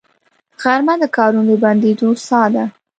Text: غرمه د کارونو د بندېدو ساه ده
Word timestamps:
غرمه 0.61 0.93
د 1.01 1.03
کارونو 1.17 1.51
د 1.57 1.61
بندېدو 1.63 2.09
ساه 2.27 2.47
ده 2.53 2.65